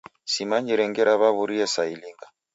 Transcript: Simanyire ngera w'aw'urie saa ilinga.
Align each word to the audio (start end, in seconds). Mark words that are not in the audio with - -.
Simanyire 0.33 0.83
ngera 0.89 1.11
w'aw'urie 1.19 1.67
saa 1.73 1.89
ilinga. 1.93 2.27